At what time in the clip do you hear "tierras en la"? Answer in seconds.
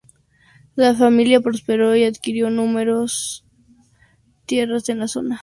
4.47-5.07